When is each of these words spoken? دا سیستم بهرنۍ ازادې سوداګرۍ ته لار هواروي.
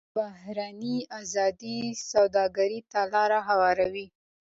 دا 0.03 0.05
سیستم 0.07 0.13
بهرنۍ 0.19 0.97
ازادې 1.21 1.77
سوداګرۍ 2.11 2.79
ته 2.91 2.99
لار 3.13 3.31
هواروي. 3.49 4.07